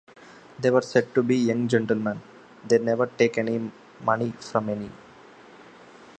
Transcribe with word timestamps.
They 0.57 0.69
are 0.69 0.81
said 0.81 1.13
to 1.13 1.21
be 1.21 1.35
young 1.37 1.67
gentlemen; 1.67 2.23
they 2.67 2.79
never 2.79 3.05
take 3.05 3.37
any 3.37 3.69
money 4.03 4.31
from 4.31 4.67
any. 4.69 4.89